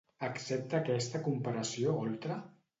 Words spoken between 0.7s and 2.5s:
aquesta comparació Oltra?